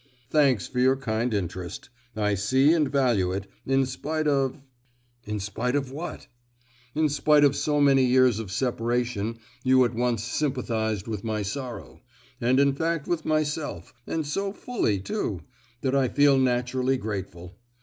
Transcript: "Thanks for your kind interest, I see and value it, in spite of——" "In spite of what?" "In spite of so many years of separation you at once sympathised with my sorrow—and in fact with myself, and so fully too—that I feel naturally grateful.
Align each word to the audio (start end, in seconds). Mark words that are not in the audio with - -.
"Thanks 0.31 0.65
for 0.67 0.79
your 0.79 0.95
kind 0.95 1.31
interest, 1.31 1.89
I 2.15 2.33
see 2.33 2.73
and 2.73 2.91
value 2.91 3.31
it, 3.31 3.45
in 3.67 3.85
spite 3.85 4.27
of——" 4.27 4.59
"In 5.25 5.39
spite 5.39 5.75
of 5.75 5.91
what?" 5.91 6.25
"In 6.95 7.07
spite 7.07 7.43
of 7.43 7.55
so 7.55 7.79
many 7.79 8.03
years 8.03 8.39
of 8.39 8.51
separation 8.51 9.37
you 9.63 9.85
at 9.85 9.93
once 9.93 10.23
sympathised 10.23 11.07
with 11.07 11.23
my 11.23 11.43
sorrow—and 11.43 12.59
in 12.59 12.73
fact 12.73 13.07
with 13.07 13.25
myself, 13.25 13.93
and 14.07 14.25
so 14.25 14.51
fully 14.51 14.99
too—that 14.99 15.93
I 15.93 16.07
feel 16.07 16.35
naturally 16.39 16.97
grateful. 16.97 17.59